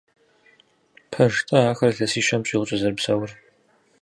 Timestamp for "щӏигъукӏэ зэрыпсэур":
2.47-3.31